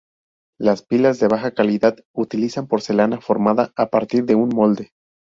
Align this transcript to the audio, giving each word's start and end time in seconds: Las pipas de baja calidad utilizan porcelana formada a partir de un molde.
Las 0.59 0.81
pipas 0.81 1.19
de 1.19 1.27
baja 1.27 1.51
calidad 1.53 1.95
utilizan 2.15 2.65
porcelana 2.65 3.21
formada 3.21 3.71
a 3.75 3.91
partir 3.91 4.25
de 4.25 4.33
un 4.33 4.49
molde. 4.49 4.93